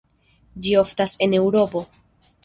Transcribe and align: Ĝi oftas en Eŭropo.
Ĝi 0.67 0.71
oftas 0.79 1.13
en 1.25 1.35
Eŭropo. 1.41 1.83